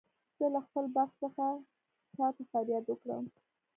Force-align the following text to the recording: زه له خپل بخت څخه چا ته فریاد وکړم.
زه 0.37 0.45
له 0.53 0.59
خپل 0.65 0.85
بخت 0.95 1.15
څخه 1.23 1.45
چا 2.15 2.27
ته 2.35 2.43
فریاد 2.51 2.83
وکړم. 2.87 3.25